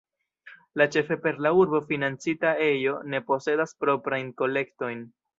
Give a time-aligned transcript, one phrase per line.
[0.81, 5.05] La ĉefe per la urbo financita ejo ne posedas proprajn kolektojn.